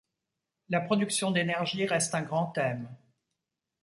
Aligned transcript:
La 0.69 0.81
production 0.81 1.29
d'énergie 1.29 1.85
reste 1.85 2.15
un 2.15 2.23
grand 2.23 2.47
thème. 2.47 2.89